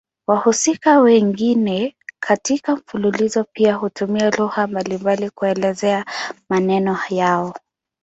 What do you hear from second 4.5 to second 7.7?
mbalimbali kuelezea maneno yao.